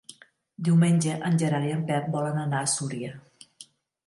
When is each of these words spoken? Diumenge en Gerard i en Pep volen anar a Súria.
Diumenge 0.69 1.17
en 1.29 1.37
Gerard 1.43 1.67
i 1.67 1.75
en 1.75 1.83
Pep 1.91 2.09
volen 2.17 2.41
anar 2.47 2.63
a 2.63 2.71
Súria. 2.73 3.15